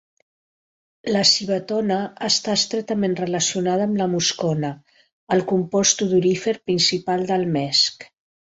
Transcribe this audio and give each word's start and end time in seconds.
La 1.15 1.19
civetona 1.31 1.97
està 2.29 2.55
estretament 2.61 3.13
relacionada 3.21 3.87
amb 3.91 3.99
la 4.03 4.09
muscona, 4.15 4.73
el 5.37 5.47
compost 5.55 6.05
odorífer 6.07 6.59
principal 6.71 7.31
del 7.35 7.47
mesc. 7.61 8.13